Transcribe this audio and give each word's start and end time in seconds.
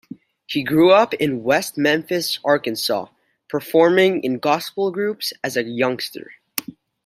He 0.47 0.63
grew 0.63 0.89
up 0.89 1.13
in 1.13 1.43
West 1.43 1.77
Memphis, 1.77 2.39
Arkansas, 2.43 3.05
performing 3.47 4.23
in 4.23 4.39
gospel 4.39 4.89
groups 4.91 5.31
as 5.43 5.55
a 5.55 5.63
youngster. 5.63 6.31